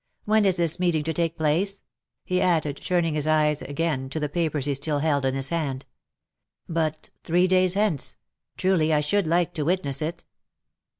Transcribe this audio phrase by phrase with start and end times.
[0.25, 1.81] "When is this meeting to take place V
[2.25, 5.85] he added, turning his eyes again to the papers he still held in his hand.
[5.87, 5.87] H
[6.67, 8.15] But three days hence!—
[8.57, 10.23] truly I should like to witness it